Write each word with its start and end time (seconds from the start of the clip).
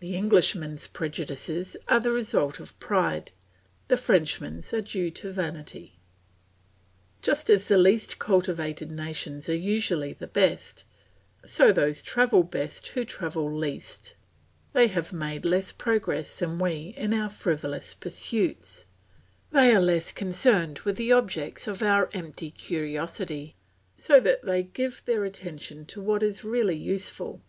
The 0.00 0.14
Englishman's 0.14 0.86
prejudices 0.86 1.78
are 1.88 1.98
the 1.98 2.10
result 2.10 2.60
of 2.60 2.78
pride, 2.78 3.32
the 3.88 3.96
Frenchman's 3.96 4.74
are 4.74 4.82
due 4.82 5.10
to 5.12 5.30
vanity. 5.32 5.98
Just 7.22 7.48
as 7.48 7.66
the 7.66 7.78
least 7.78 8.18
cultivated 8.18 8.90
nations 8.90 9.48
are 9.48 9.56
usually 9.56 10.12
the 10.12 10.26
best, 10.26 10.84
so 11.42 11.72
those 11.72 12.02
travel 12.02 12.42
best 12.42 12.88
who 12.88 13.02
travel 13.02 13.50
least; 13.50 14.14
they 14.74 14.88
have 14.88 15.14
made 15.14 15.46
less 15.46 15.72
progress 15.72 16.38
than 16.38 16.58
we 16.58 16.92
in 16.94 17.14
our 17.14 17.30
frivolous 17.30 17.94
pursuits, 17.94 18.84
they 19.52 19.74
are 19.74 19.80
less 19.80 20.12
concerned 20.12 20.80
with 20.80 20.96
the 20.98 21.12
objects 21.12 21.66
of 21.66 21.82
our 21.82 22.10
empty 22.12 22.50
curiosity, 22.50 23.56
so 23.94 24.20
that 24.20 24.44
they 24.44 24.62
give 24.64 25.02
their 25.06 25.24
attention 25.24 25.86
to 25.86 26.02
what 26.02 26.22
is 26.22 26.44
really 26.44 26.76
useful. 26.76 27.40